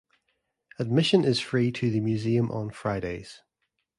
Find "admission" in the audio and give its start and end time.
0.79-1.23